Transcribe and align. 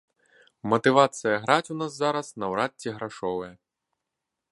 Матывацыя 0.71 1.35
граць 1.43 1.71
у 1.75 1.77
нас 1.81 1.91
зараз 2.03 2.27
наўрад 2.45 2.71
ці 2.85 2.95
грашовая. 2.97 3.51